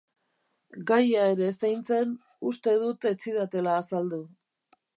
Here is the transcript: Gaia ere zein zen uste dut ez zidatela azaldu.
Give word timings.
Gaia 0.91 1.25
ere 1.33 1.49
zein 1.67 1.83
zen 1.89 2.15
uste 2.53 2.73
dut 2.85 3.09
ez 3.11 3.15
zidatela 3.27 3.77
azaldu. 3.83 4.21